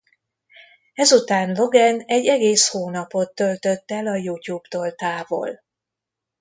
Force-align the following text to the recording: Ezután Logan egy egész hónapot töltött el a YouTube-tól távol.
Ezután 0.93 1.51
Logan 1.51 1.99
egy 1.99 2.25
egész 2.27 2.67
hónapot 2.69 3.33
töltött 3.35 3.91
el 3.91 4.07
a 4.07 4.15
YouTube-tól 4.15 4.95
távol. 4.95 5.61